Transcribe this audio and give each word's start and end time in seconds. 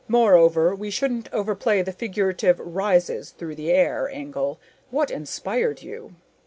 Moreover, 0.07 0.73
we 0.73 0.89
shouldn't 0.89 1.31
overplay 1.31 1.83
the 1.83 1.91
figurative 1.91 2.59
'rises 2.59 3.29
through 3.29 3.53
the 3.53 3.71
air' 3.71 4.09
angle. 4.11 4.59
What 4.89 5.11
inspired 5.11 5.83
you?" 5.83 6.15